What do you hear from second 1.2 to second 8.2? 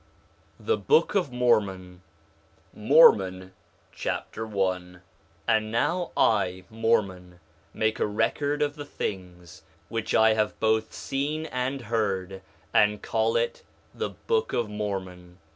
MORMON Mormon Chapter 1 1:1 And now I, Mormon, make a